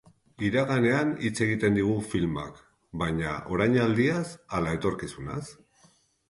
Iraganean 0.47 1.11
hitz 1.27 1.33
egiten 1.45 1.77
digu 1.79 1.97
filmak, 2.13 2.57
baina 3.03 3.35
orainaldiaz 3.57 4.23
ala 4.61 4.75
etorkizunaz? 4.79 5.45